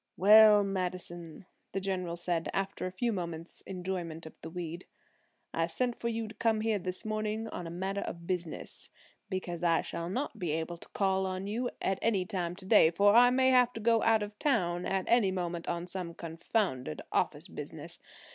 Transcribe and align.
"Well, 0.17 0.63
Madison," 0.63 1.45
the 1.73 1.79
General 1.79 2.15
said, 2.15 2.49
after 2.53 2.87
a 2.87 2.91
few 2.91 3.13
moments' 3.13 3.61
enjoyment 3.67 4.25
of 4.25 4.41
the 4.41 4.49
weed, 4.49 4.85
"I 5.53 5.67
sent 5.67 5.99
for 5.99 6.07
you 6.09 6.27
to 6.27 6.33
come 6.33 6.61
here 6.61 6.79
this 6.79 7.05
morning 7.05 7.47
on 7.49 7.67
a 7.67 7.69
matter 7.69 8.01
of 8.01 8.25
business, 8.25 8.89
because 9.29 9.63
I 9.63 9.83
shall 9.83 10.09
not 10.09 10.39
be 10.39 10.53
able 10.53 10.77
to 10.77 10.89
call 10.89 11.27
on 11.27 11.45
you 11.45 11.69
at 11.83 11.99
any 12.01 12.25
time 12.25 12.55
today, 12.55 12.89
for 12.89 13.13
I 13.13 13.29
may 13.29 13.49
have 13.51 13.73
to 13.73 13.79
go 13.79 14.01
out 14.01 14.23
of 14.23 14.39
town 14.39 14.87
at 14.87 15.05
any 15.07 15.29
moment 15.29 15.67
on 15.67 15.85
some 15.85 16.15
confounded 16.15 17.03
office 17.11 17.47
business. 17.47 17.99